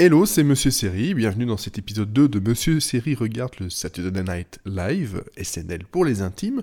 [0.00, 4.22] Hello, c'est Monsieur Série, bienvenue dans cet épisode 2 de Monsieur Série regarde le Saturday
[4.22, 6.62] Night Live, SNL pour les intimes.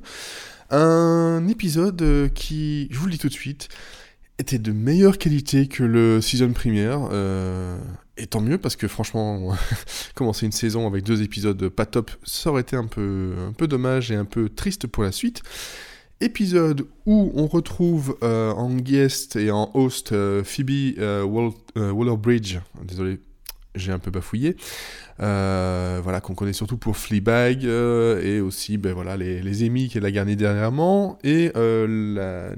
[0.70, 3.67] Un épisode euh, qui, je vous le dis tout de suite,
[4.39, 7.09] était de meilleure qualité que le season première.
[7.11, 7.77] Euh,
[8.16, 9.53] et tant mieux parce que franchement,
[10.16, 13.67] commencer une saison avec deux épisodes pas top, ça aurait été un peu, un peu
[13.67, 15.44] dommage et un peu triste pour la suite
[16.21, 23.19] épisode où on retrouve euh, en guest et en host euh, Phoebe euh, Waller-Bridge, désolé,
[23.75, 24.55] j'ai un peu bafouillé,
[25.17, 30.11] voilà, qu'on connaît surtout pour Fleabag, et aussi ben, voilà, les, les Emmy qu'elle a
[30.11, 31.51] gagné dernièrement, et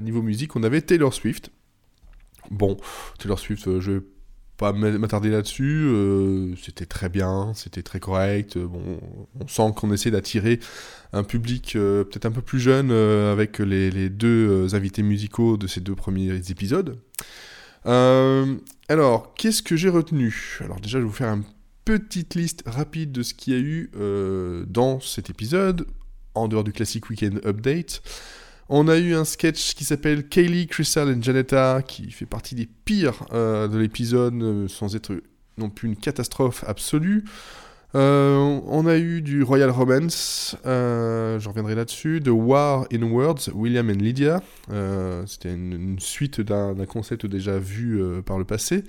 [0.00, 1.50] niveau musique, on avait Taylor Swift.
[2.50, 2.76] Bon,
[3.18, 4.00] Taylor Swift, je
[4.58, 5.86] pas m'attarder là-dessus.
[5.86, 8.56] Euh, c'était très bien, c'était très correct.
[8.56, 8.66] Euh,
[9.40, 10.58] on sent qu'on essaie d'attirer
[11.12, 15.80] un public euh, peut-être un peu plus jeune avec les, deux invités musicaux de ces
[15.80, 16.98] deux premiers épisodes.
[17.84, 20.58] alors, qu'est-ce que j'ai retenu?
[20.62, 21.44] Alors déjà, je vais vous faire une
[21.84, 23.90] petite liste rapide de ce qu'il y a eu
[24.66, 25.86] dans cet épisode,
[26.34, 28.02] en dehors du classique Weekend Update.
[28.70, 32.68] On a eu un sketch qui s'appelle Kaylee, Crystal et Janetta, qui fait partie des
[32.84, 35.14] pires euh, de l'épisode, euh, sans être
[35.56, 37.24] non plus une catastrophe absolue.
[37.94, 43.88] Euh, on a eu du Royal Romance, je reviendrai là-dessus, de War in Words, William
[43.88, 44.42] and Lydia.
[45.26, 48.84] C'était une, suite d'un concept déjà vu par le passé.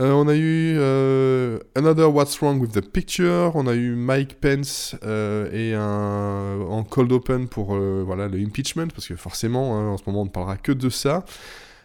[0.00, 4.40] Euh, on a eu euh, Another What's Wrong with the Picture, on a eu Mike
[4.40, 9.88] Pence euh, et un en cold open pour voilà le impeachment parce que forcément hein,
[9.88, 11.26] en ce moment on ne parlera que de ça.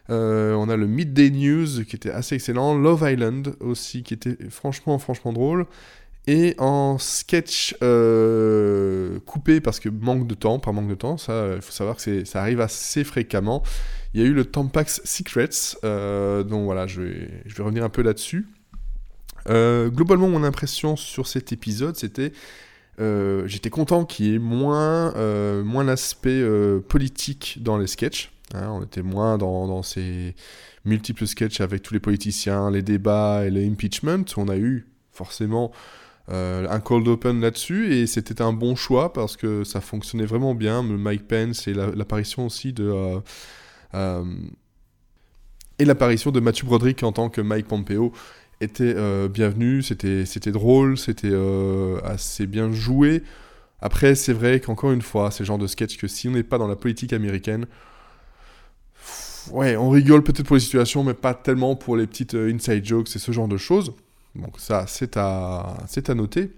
[0.08, 4.98] on a le Midday News qui était assez excellent, Love Island aussi qui était franchement
[4.98, 5.66] franchement drôle.
[6.28, 7.76] Et en sketch
[9.20, 12.26] coupé parce que manque de temps, par manque de temps, ça, il faut savoir que
[12.26, 13.64] ça arrive assez fréquemment.
[14.16, 18.02] Il y a eu le Tampax Secrets, euh, donc voilà, je vais, revenir un peu
[18.02, 18.48] là-dessus.
[19.50, 22.32] Euh, globalement, mon impression sur cet épisode, c'était
[23.02, 25.14] euh, j'étais content qu'il y ait moins,
[25.64, 26.42] moins l'aspect
[26.88, 28.32] politique dans les sketchs.
[28.54, 28.70] Hein.
[28.70, 30.34] on était moins dans, dans, ces
[30.86, 34.24] multiples sketchs avec tous les politiciens, les débats et les impeachment.
[34.38, 35.74] On a eu forcément
[36.28, 40.82] un cold open là-dessus et c'était un bon choix parce que ça fonctionnait vraiment bien.
[40.82, 43.22] Mike Pence et l'apparition aussi de
[43.96, 44.24] euh,
[45.80, 48.14] et l'apparition de Matthew Broderick en tant que Mike Pompeo
[48.62, 53.24] était euh, bienvenue, c'était, c'était drôle, c'était euh, assez bien joué.
[53.82, 56.44] Après, c'est vrai qu'encore une fois, c'est le genre de sketch que si on n'est
[56.44, 57.66] pas dans la politique américaine,
[59.52, 63.14] ouais, on rigole peut-être pour les situations, mais pas tellement pour les petites inside jokes
[63.16, 63.94] et ce genre de choses.
[64.36, 66.52] Donc ça, c'est à, c'est à noter.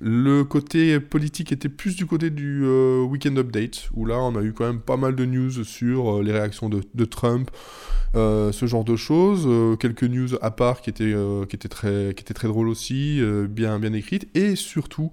[0.00, 4.42] Le côté politique était plus du côté du euh, Weekend Update, où là on a
[4.42, 7.50] eu quand même pas mal de news sur euh, les réactions de, Trump,
[8.16, 9.48] euh, ce genre de choses,
[9.78, 11.14] quelques news à part qui étaient,
[11.68, 15.12] très, qui étaient très drôles aussi, bien, bien écrites, et surtout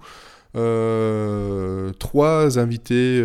[1.98, 3.22] trois invités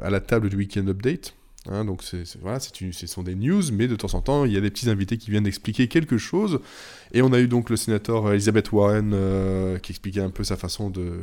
[0.00, 1.34] à la table du Weekend Update.
[1.68, 4.56] Hein, donc c'est, voilà, ce sont des news, mais de temps en temps, il y
[4.56, 6.60] a des petits invités qui viennent expliquer quelque chose.
[7.12, 10.56] Et on a eu donc le sénateur Elizabeth Warren euh, qui expliquait un peu sa
[10.56, 11.18] façon de,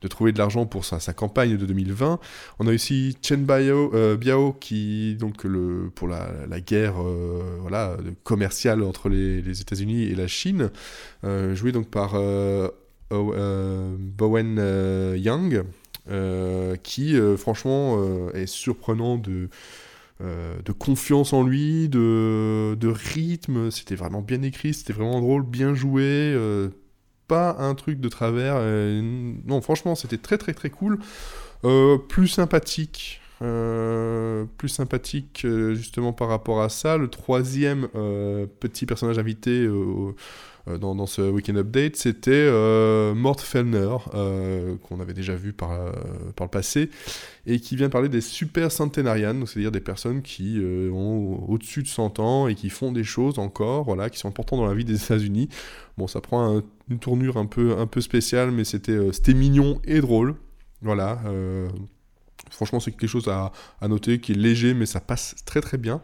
[0.00, 2.18] de trouver de l'argent pour sa, campagne de 2020.
[2.60, 7.58] On a aussi Chen Biao, euh, Biao qui, donc, le, pour la, la guerre euh,
[7.60, 10.70] voilà, commerciale entre les, les États-Unis et la Chine,
[11.52, 12.14] joué donc par
[13.10, 14.56] Bowen
[15.16, 15.62] Yang.
[16.10, 19.48] Euh, qui euh, franchement euh, est surprenant de,
[20.78, 26.36] confiance en lui, de, de rythme, c'était vraiment bien écrit, c'était vraiment drôle, bien joué,
[27.26, 30.98] pas un truc de travers, non franchement c'était très très très cool,
[32.08, 33.20] plus sympathique.
[34.56, 36.96] Plus sympathique justement par rapport à ça.
[36.96, 37.88] Le troisième
[38.60, 39.68] petit personnage invité
[40.68, 45.72] euh, dans, ce Weekend Update, c'était euh, Mort Fellner, euh, qu'on avait déjà vu par,
[46.40, 46.90] le passé,
[47.46, 50.58] et qui vient parler des super centenarians, c'est-à-dire des personnes qui
[50.92, 54.60] ont au-dessus de 100 ans et qui font des choses encore, voilà, qui sont importantes
[54.60, 55.48] dans la vie des États-Unis.
[55.98, 60.36] Bon, ça prend une tournure un peu, un peu spéciale, mais c'était mignon et drôle.
[60.82, 61.20] Voilà.
[62.50, 63.52] Franchement, c'est quelque chose à,
[63.86, 66.00] noter qui est léger, mais ça passe très très bien.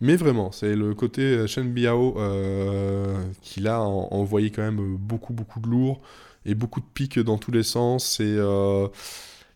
[0.00, 5.34] Mais vraiment, c'est le côté euh, Shen Biao euh, qui là envoyé quand même beaucoup
[5.34, 6.00] beaucoup de lourd
[6.46, 8.18] et beaucoup de pics dans tous les sens.
[8.20, 8.88] Euh,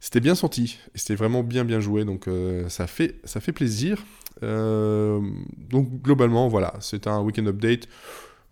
[0.00, 2.28] c'était bien senti, et c'était vraiment bien bien joué, donc
[2.68, 4.04] ça, fait, ça fait plaisir.
[4.42, 7.88] donc globalement, voilà, c'est un weekend update.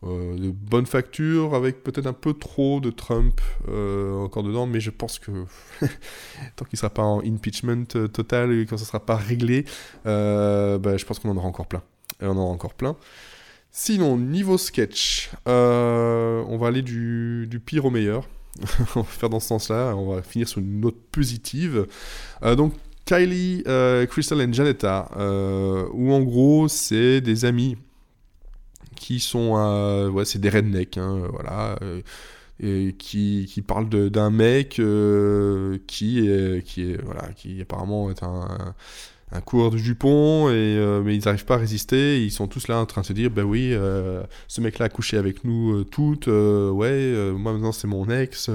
[0.04, 4.80] Euh, de bonne facture, avec peut-être un peu trop de Trump euh, encore dedans, mais
[4.80, 5.30] je pense que
[6.56, 9.14] tant qu'il ne sera pas en impeachment euh, total et quand ça ne sera pas
[9.14, 9.64] réglé,
[10.04, 11.82] bah, je pense qu'on en aura encore plein.
[12.20, 12.96] Et on en aura encore plein.
[13.70, 18.28] Sinon, niveau sketch, on va aller du, pire au meilleur.
[18.96, 19.94] on va faire dans ce sens-là.
[19.96, 21.86] On va finir sur une note positive.
[22.42, 23.62] donc, Kylie,
[24.08, 25.08] Crystal et Janetta,
[25.94, 27.76] où en gros, c'est des amis
[29.02, 31.76] qui sont, ouais, c'est des rednecks, hein, voilà
[32.62, 36.28] et qui, qui parle d'un mec euh, qui,
[36.64, 38.74] qui, est, voilà, qui apparemment est un,
[39.32, 42.22] un coureur de jupons, et, euh, mais ils n'arrivent pas à résister.
[42.22, 44.88] ils sont tous là en train de se dire Ben oui, euh, ce mec-là a
[44.88, 48.48] couché avec nous toutes, ouais, moi maintenant c'est mon ex.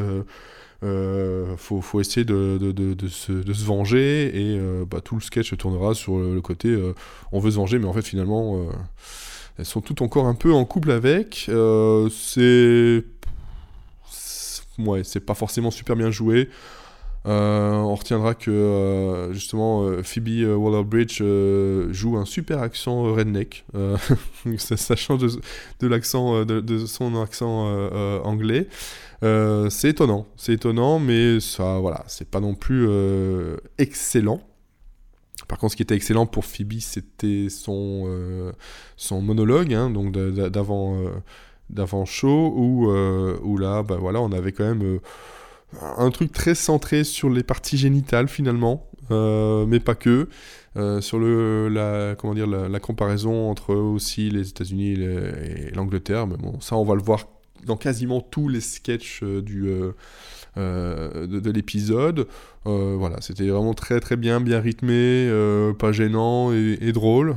[0.81, 4.59] faut, faut essayer de, de, de, se, de se venger et
[4.89, 6.77] bah, tout le sketch tournera sur le, côté
[7.31, 8.69] on veut se venger mais en fait finalement
[9.57, 11.49] elles sont toutes encore un peu en couple avec
[12.11, 13.03] c'est
[14.79, 16.49] ouais, c'est pas forcément super bien joué.
[17.25, 21.21] Euh, on retiendra que euh, justement euh, Phoebe Waller-Bridge
[21.91, 23.65] joue un super accent redneck.
[24.57, 25.21] Ça, change
[25.79, 27.67] de, l'accent de, son accent
[28.23, 28.67] anglais.
[29.21, 32.87] c'est étonnant, c'est étonnant, mais ça, voilà, c'est pas non plus
[33.77, 34.41] excellent.
[35.47, 38.53] Par contre, ce qui était excellent pour Phoebe, c'était son,
[38.97, 40.97] son monologue, hein, donc d'avant
[41.69, 44.99] d'avant show où, euh, là, bah, on avait quand même euh,
[45.97, 50.29] un truc très centré sur les parties génitales finalement, euh, mais pas que.
[51.01, 56.59] sur le, la, comment dire, la, comparaison entre aussi les États-Unis et l'Angleterre, mais bon,
[56.61, 57.27] ça on va le voir
[57.65, 59.71] dans quasiment tous les sketchs du,
[60.57, 62.27] euh, de, l'épisode.
[62.65, 67.35] Euh, voilà, c'était vraiment très très bien, bien rythmé, euh, pas gênant et, drôle.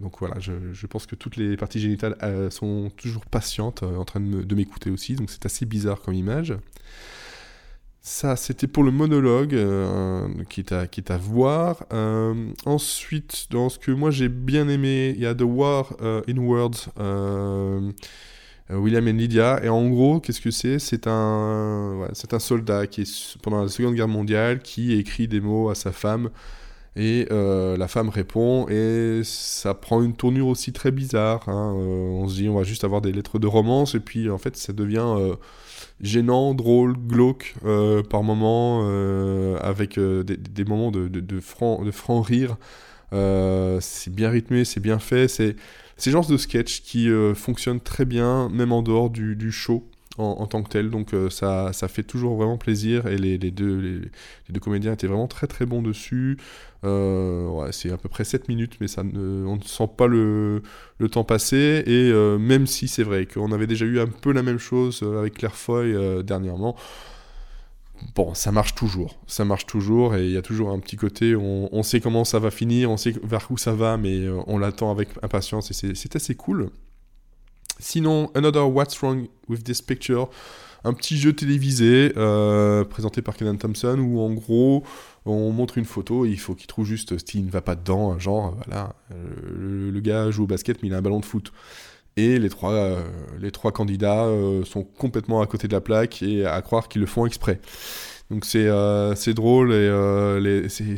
[0.00, 2.16] donc voilà, je, pense que toutes les parties génitales
[2.50, 6.54] sont toujours patientes, en train de m'écouter aussi, donc c'est assez bizarre comme image.
[8.02, 9.56] Ça, c'était pour le monologue
[10.48, 11.84] qui, est à, qui, à, voir.
[12.64, 16.88] ensuite, dans ce que moi j'ai bien aimé, il y a The War in Words.
[18.70, 19.60] Euh, William et Lydia.
[19.62, 20.78] Et en gros, qu'est-ce que c'est?
[20.78, 25.70] C'est un, un soldat qui est pendant la Seconde Guerre mondiale qui écrit des mots
[25.70, 26.30] à sa femme.
[26.96, 31.48] Et euh, la femme répond, et ça prend une tournure aussi très bizarre.
[31.48, 31.76] Hein.
[31.78, 34.38] Euh, on se dit, on va juste avoir des lettres de romance, et puis en
[34.38, 35.14] fait, ça devient
[36.00, 37.54] gênant, drôle, glauque
[38.10, 38.80] par moments,
[39.60, 42.56] avec des, moments de, de, de, franc, de franc rire.
[43.12, 45.54] c'est bien rythmé, c'est bien fait, c'est
[46.00, 49.86] c'est genre de sketch qui euh, fonctionne très bien, même en dehors du, show.
[50.18, 50.90] En, tant que tel.
[50.90, 54.00] Donc euh, ça, ça fait toujours vraiment plaisir et les, deux, les,
[54.50, 56.36] deux comédiens étaient vraiment très très bons dessus.
[56.84, 60.62] Euh, c'est à peu près 7 minutes, mais ça ne, on ne sent pas le,
[60.98, 61.84] le temps passer.
[61.86, 65.34] Et même si c'est vrai qu'on avait déjà eu un peu la même chose avec
[65.34, 66.76] Claire Foy dernièrement,
[68.14, 69.18] bon, ça marche toujours.
[69.26, 72.38] Ça marche toujours et il y a toujours un petit côté, on, sait comment ça
[72.38, 75.94] va finir, on sait vers où ça va, mais euh, on l'attend avec impatience et
[75.94, 76.70] c'est assez cool.
[77.78, 80.28] Sinon, Another What's Wrong with This Picture,
[80.84, 84.84] un petit jeu télévisé euh, présenté par Kenan Thompson où en gros
[85.26, 88.18] on montre une photo et il faut qu'il trouve juste ce ne va pas dedans,
[88.18, 91.52] genre voilà, euh, le, gars joue au basket mais il a un ballon de foot.
[92.16, 93.02] Et les trois, euh,
[93.40, 97.00] les trois candidats euh, sont complètement à côté de la plaque et à croire qu'ils
[97.00, 97.60] le font exprès.
[98.30, 100.94] Donc c'est euh, drôle et c'est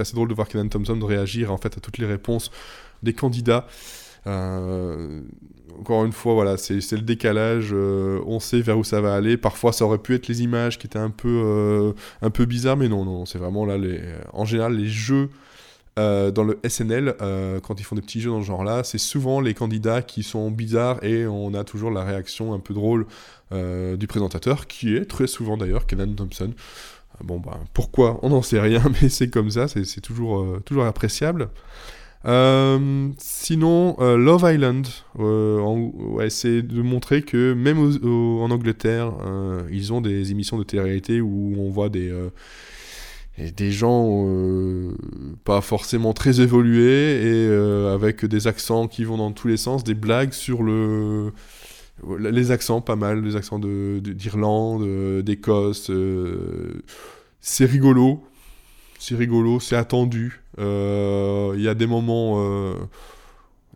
[0.00, 2.50] assez drôle de voir Kenan Thompson réagir en fait à toutes les réponses
[3.02, 3.66] des candidats.
[4.26, 7.72] encore une fois, voilà, c'est le décalage.
[7.72, 9.36] on sait vers où ça va aller.
[9.36, 12.88] Parfois, ça aurait pu être les images qui étaient un peu, un peu bizarres, mais
[12.88, 14.00] non, non, c'est vraiment là les,
[14.32, 15.30] en général les jeux
[15.98, 18.98] euh, dans le SNL, euh, quand ils font des petits jeux dans ce genre-là, c'est
[18.98, 23.06] souvent les candidats qui sont bizarres et on a toujours la réaction un peu drôle
[23.50, 26.52] euh, du présentateur, qui est très souvent d'ailleurs Kenan Thompson.
[27.24, 28.20] Bon, bah, pourquoi?
[28.22, 31.48] On n'en sait rien, mais c'est comme ça, c'est toujours, toujours appréciable.
[32.24, 34.86] sinon, Love Island,
[36.28, 39.14] c'est de montrer que même en Angleterre,
[39.72, 42.12] ils ont des émissions de télé-réalité où on voit des
[43.38, 44.90] des gens euh,
[45.44, 49.84] pas forcément très évolués et euh, avec des accents qui vont dans tous les sens,
[49.84, 51.32] des blagues sur le
[52.18, 55.90] les accents pas mal, les accents de d'Irlande, euh, d'Écosse,
[57.40, 58.24] c'est rigolo,
[58.98, 60.40] c'est rigolo, c'est attendu.
[60.58, 62.74] Il y a des moments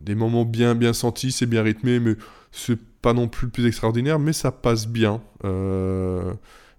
[0.00, 2.16] des moments bien bien sentis, c'est bien rythmé, mais
[2.50, 5.21] c'est pas non plus le plus extraordinaire, mais ça passe bien.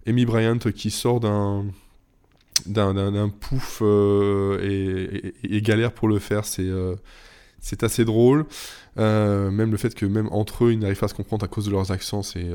[0.05, 1.65] Amy Bryant qui sort d'un
[2.65, 4.59] d'un pouf euh,
[5.43, 6.95] et, galère pour le faire, c'est euh,
[7.59, 8.45] c'est assez drôle.
[8.99, 11.47] Euh, même le fait que même entre eux, ils n'arrivent pas à se comprendre à
[11.47, 12.49] cause de leurs accents, c'est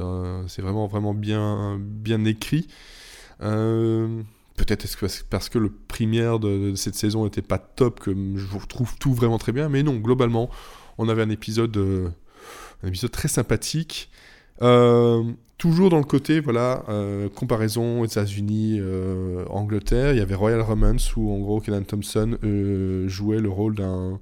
[0.58, 2.68] vraiment, vraiment bien, bien écrit.
[3.40, 8.96] peut-être est-ce parce que le première de, cette saison n'était pas top que je trouve
[8.98, 10.50] tout vraiment très bien, mais non, globalement,
[10.98, 11.76] on avait un épisode,
[12.82, 14.10] un épisode très sympathique.
[14.60, 16.84] Toujours dans le côté, voilà,
[17.34, 18.80] comparaison États-Unis,
[19.50, 22.38] Angleterre, il y avait Royal Romance où en gros Kenan Thompson
[23.06, 24.20] jouait le rôle d'un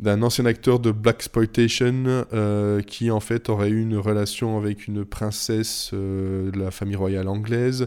[0.00, 4.88] d'un ancien acteur de Black Exploitation euh, qui en fait aurait eu une relation avec
[4.88, 7.86] une princesse euh, de la famille royale anglaise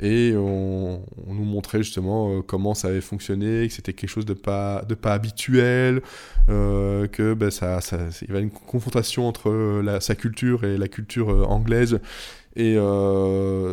[0.00, 4.34] et on, nous montrait justement euh, comment ça avait fonctionné, que c'était quelque chose de
[4.34, 6.02] pas, de pas habituel,
[6.46, 11.50] que ben, ça, ça, il y avait une confrontation entre sa culture et la culture
[11.50, 12.00] anglaise
[12.56, 12.76] et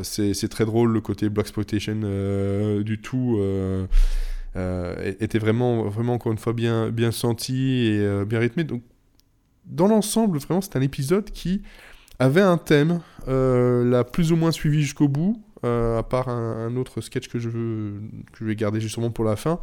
[0.03, 2.01] c'est très drôle le côté Black Exploitation
[2.82, 3.39] du tout
[4.55, 8.63] euh, était vraiment, vraiment, encore une fois, bien, bien senti et euh, bien rythmé.
[8.63, 8.84] Donc,
[9.65, 11.62] dans l'ensemble, vraiment, c'est un épisode qui
[12.20, 17.02] avait un thème, euh, l'a plus ou moins suivi jusqu'au bout, à part un, autre
[17.02, 19.60] sketch que je, veux, que je vais garder justement pour la fin.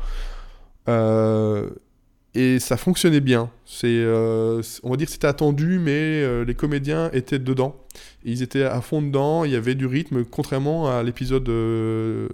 [2.35, 3.51] et ça fonctionnait bien.
[3.65, 7.83] C'est, on va dire que c'était attendu, mais les comédiens étaient dedans.
[8.25, 12.29] Ils étaient à fond dedans, il y avait du rythme, contrairement à l'épisode, euh,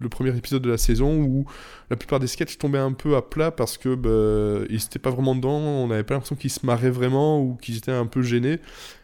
[0.00, 1.44] le premier épisode de la saison où
[1.88, 5.10] la plupart des sketchs tombaient un peu à plat parce que bah, ils n'étaient pas
[5.10, 8.22] vraiment dedans, on n'avait pas l'impression qu'ils se marraient vraiment ou qu'ils étaient un peu
[8.22, 8.58] gênés.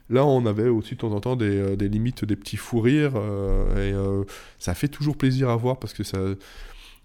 [0.08, 3.14] Là, on avait aussi de temps en temps des, euh, limites, des petits fous rires,
[3.16, 4.26] euh, et
[4.58, 6.18] ça fait toujours plaisir à voir parce que ça.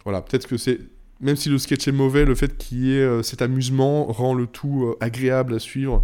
[0.03, 0.79] Voilà, peut-être que c'est.
[1.19, 4.47] Même si le sketch est mauvais, le fait qu'il y ait cet amusement rend le
[4.47, 6.03] tout agréable à suivre.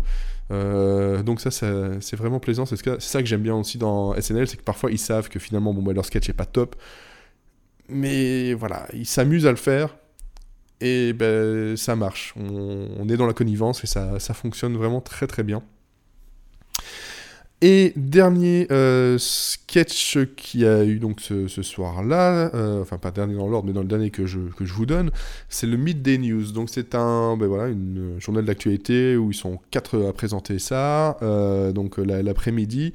[0.52, 2.66] Euh, donc ça, c'est vraiment plaisant.
[2.66, 5.74] C'est ça que j'aime bien aussi dans SNL, c'est que parfois ils savent que finalement,
[5.74, 6.76] bon, bah, leur sketch est pas top,
[7.90, 9.96] mais voilà, ils s'amusent à le faire
[10.82, 12.34] et ben ça marche.
[12.38, 15.64] On, on, est dans la connivence et ça, ça fonctionne vraiment très très bien.
[17.62, 23.48] Et dernier euh, sketch qui a eu donc ce, soir-là, euh, enfin pas dernier dans
[23.48, 25.10] l'ordre, mais dans le dernier que je, que je vous donne,
[25.50, 26.52] c'est le Midday News.
[26.52, 31.18] Donc c'est un, ben voilà, une journal d'actualité où ils sont quatre à présenter ça,
[31.24, 32.94] euh, donc l'après-midi,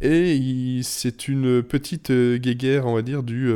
[0.00, 3.52] et c'est une petite guéguerre, on va dire, du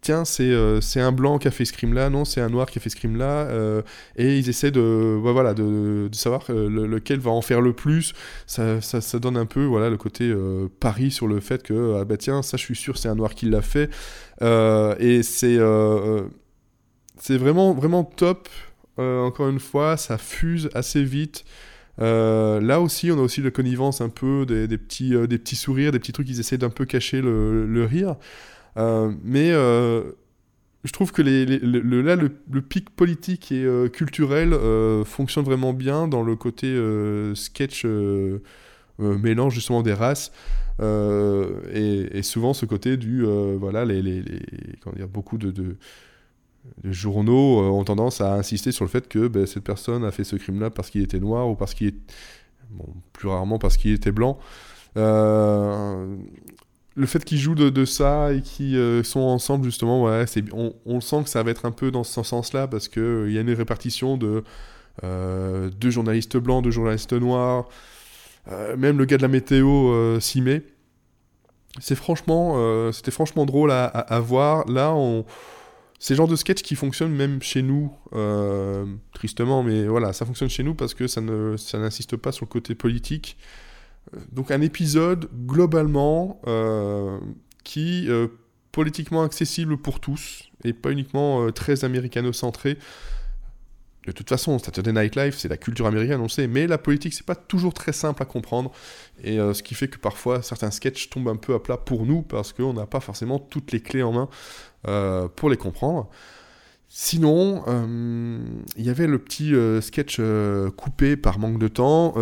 [0.00, 2.78] tiens, euh, c'est un blanc qui a fait ce crime-là, non, c'est un noir qui
[2.78, 3.82] a fait ce crime-là, euh,
[4.16, 8.14] et ils essaient de, bah, voilà, de, savoir euh, lequel va en faire le plus.
[8.46, 10.32] Ça, ça, donne un peu voilà, le côté
[10.80, 13.34] pari sur le fait que, ah bah tiens, ça je suis sûr, c'est un noir
[13.34, 13.90] qui l'a fait.
[14.40, 15.58] et c'est
[17.18, 18.48] c'est vraiment, vraiment top.
[18.96, 21.44] encore une fois, ça fuse assez vite.
[21.98, 25.92] là aussi, on a aussi la connivence un peu des, des petits, des petits sourires,
[25.92, 28.16] des petits trucs qui essaient d'un peu cacher le, le rire.
[28.76, 30.12] Euh, mais euh,
[30.84, 34.54] je trouve que là, le, pic politique et euh, culturel
[35.04, 36.74] fonctionne vraiment bien dans le côté
[37.34, 37.86] sketch
[38.98, 40.32] mélange justement des races.
[40.80, 43.24] Et, souvent ce côté du
[43.58, 44.22] voilà les,
[45.12, 45.76] beaucoup de,
[46.84, 50.36] journaux ont tendance à insister sur le fait que ben, cette personne a fait ce
[50.36, 51.96] crime là parce qu'il était noir ou parce qu'il est
[53.12, 54.38] plus rarement parce qu'il était blanc
[57.00, 61.00] le fait qu'ils jouent de, ça et qu'ils euh, sont ensemble, justement, ouais, on, on
[61.00, 63.40] sent que ça va être un peu dans ce sens-là, parce qu'il euh, y a
[63.40, 64.44] une répartition de
[65.02, 67.68] euh, deux journalistes blancs, deux journalistes noirs,
[68.76, 70.62] même le gars de la météo s'y met.
[71.78, 74.66] C'est franchement, c'était franchement drôle à, voir.
[74.68, 75.24] Là, on...
[76.00, 77.92] c'est le genre de sketch qui fonctionne même chez nous,
[79.14, 82.74] tristement, mais voilà, ça fonctionne chez nous parce que ça n'insiste pas sur le côté
[82.74, 83.36] politique.
[84.32, 87.18] Donc un épisode globalement euh,
[87.64, 88.28] qui euh,
[88.72, 92.78] politiquement accessible pour tous et pas uniquement euh, très américano-centré.
[94.06, 97.12] De toute façon, Saturday Night Live, c'est la culture américaine, on sait, mais la politique,
[97.12, 98.72] c'est pas toujours très simple à comprendre,
[99.22, 102.22] et ce qui fait que parfois certains sketchs tombent un peu à plat pour nous,
[102.22, 106.08] parce qu'on n'a pas forcément toutes les clés en main pour les comprendre.
[106.88, 107.62] Sinon,
[108.76, 109.52] il y avait le petit
[109.82, 110.18] sketch
[110.78, 112.14] coupé par manque de temps,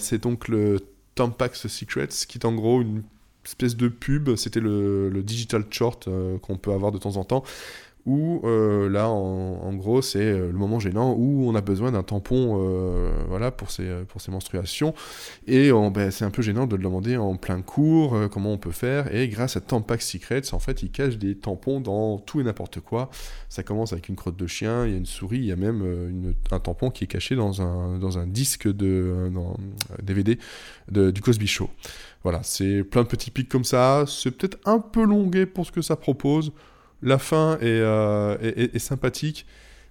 [0.00, 0.80] c'est donc le
[1.14, 3.02] Tampax Secrets, qui est en gros une
[3.44, 4.34] espèce de pub.
[4.36, 7.44] C'était le, digital short euh, qu'on peut avoir de temps en temps.
[8.06, 12.02] Où euh, là, en, gros, c'est euh, le moment gênant où on a besoin d'un
[12.02, 12.30] tampon
[13.28, 14.94] voilà, pour, ses, pour menstruations.
[15.46, 18.70] Et ben, c'est un peu gênant de le demander en plein cours, comment on peut
[18.70, 19.14] faire.
[19.14, 22.80] Et grâce à Tampax Secrets, en fait, ils cachent des tampons dans tout et n'importe
[22.80, 23.10] quoi.
[23.48, 25.56] Ça commence avec une crotte de chien, il y a une souris, il y a
[25.56, 29.30] même un tampon qui est caché dans un, dans un disque de
[30.02, 30.38] DVD
[30.88, 31.70] du Cosby Show.
[32.22, 34.04] Voilà, c'est plein de petits pics comme ça.
[34.06, 36.52] C'est peut-être un peu longué pour ce que ça propose.
[37.02, 39.46] La fin est, euh, sympathique.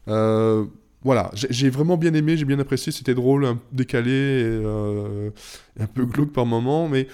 [0.08, 0.66] Euh,
[1.01, 2.92] voilà, j'ai vraiment bien aimé, j'ai bien apprécié.
[2.92, 5.30] C'était drôle, un, décalé, et, euh,
[5.80, 7.06] un peu glauque par moment, mais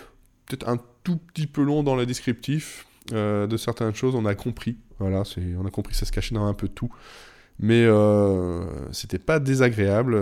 [0.48, 2.88] peut-être un tout petit peu long dans le descriptif.
[3.12, 4.78] de certaines choses, on a compris.
[5.00, 5.24] Voilà,
[5.60, 6.92] on a compris ça se cachait dans un peu tout.
[7.60, 7.88] Mais
[8.92, 10.20] c'était pas désagréable.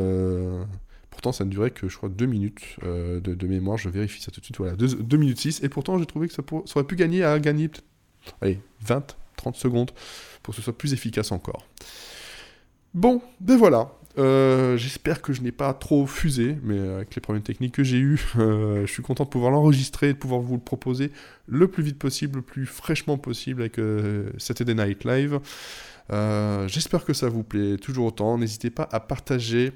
[1.10, 3.77] Pourtant, ça ne durait que, je crois, 2 minutes de, mémoire.
[3.77, 4.58] Je vérifie ça tout de suite.
[4.58, 5.63] Voilà, 2, minutes 6.
[5.63, 7.70] Et pourtant, j'ai trouvé que ça, ça, aurait pu gagner à gagner
[8.42, 9.91] allez, 20, 30 secondes
[10.41, 11.67] pour que ce soit plus efficace encore.
[12.93, 13.91] Bon, ben voilà.
[14.19, 17.97] Euh, j'espère que je n'ai pas trop fusé, mais avec les problèmes techniques que j'ai
[17.97, 21.12] eu, euh, je suis content de pouvoir l'enregistrer de pouvoir vous le proposer
[21.47, 25.39] le plus vite possible, le plus fraîchement possible avec euh, Saturday Night Live.
[26.67, 28.38] j'espère que ça vous plaît toujours autant.
[28.38, 29.71] N'hésitez pas à partager,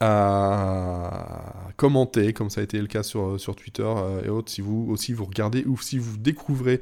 [0.00, 3.88] à commenter, comme ça a été le cas sur, sur Twitter
[4.24, 6.80] et autres, si vous aussi vous regardez ou si vous découvrez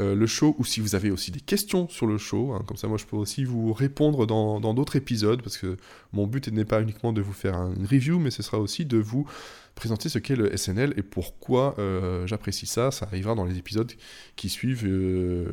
[0.00, 2.76] euh, le show, ou si vous avez aussi des questions sur le show, hein, comme
[2.76, 5.76] ça moi je peux aussi vous répondre dans d'autres épisodes, parce que
[6.12, 8.98] mon but n'est pas uniquement de vous faire une review, mais ce sera aussi de
[8.98, 9.26] vous
[9.74, 12.90] présenter ce qu'est le SNL et pourquoi euh, j'apprécie ça.
[12.90, 13.90] Ça arrivera dans les épisodes
[14.36, 15.50] qui suivent, euh,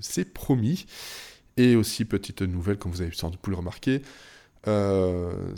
[0.00, 0.86] c'est promis.
[1.56, 4.02] Et aussi, petite nouvelle, comme vous avez sans doute pu le remarquer,
[4.68, 5.54] euh,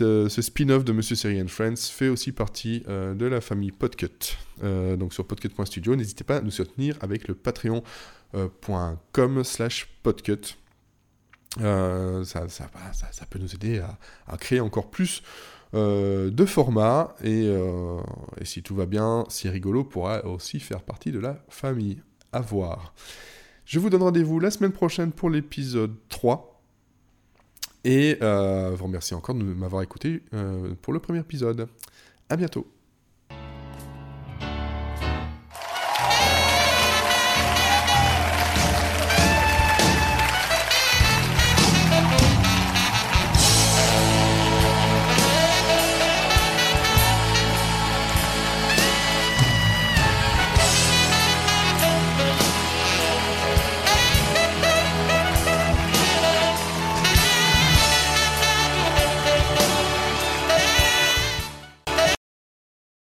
[0.00, 3.72] euh, ce spin-off de Monsieur Seri and Friends fait aussi partie euh, de la famille
[3.72, 4.36] Podcut.
[4.62, 7.84] donc sur podcut.studio, n'hésitez pas à nous soutenir avec le patreon.com
[9.44, 10.56] slash podcut.
[11.58, 12.68] Ça, ça,
[13.30, 15.22] peut nous aider à, à créer encore plus
[15.72, 17.46] de formats et,
[18.40, 22.00] et, si tout va bien, si rigolo pourra aussi faire partie de la famille.
[22.32, 22.94] À voir.
[23.64, 26.53] Je vous donne rendez-vous la semaine prochaine pour l'épisode 3
[27.84, 31.68] et euh, vous remercie encore de m'avoir écouté euh, pour le premier épisode.
[32.28, 32.66] À bientôt.